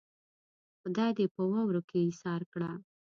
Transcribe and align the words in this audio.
خدای 0.81 1.11
دې 1.17 1.25
په 1.35 1.41
واورو 1.51 1.81
کې 1.89 1.97
ايسار 2.07 2.41
کړه. 2.53 2.71